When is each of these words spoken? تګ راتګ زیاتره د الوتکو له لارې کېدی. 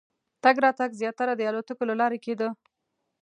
تګ 0.43 0.55
راتګ 0.63 0.91
زیاتره 1.01 1.33
د 1.35 1.41
الوتکو 1.49 1.83
له 1.89 1.95
لارې 2.01 2.19
کېدی. 2.25 2.49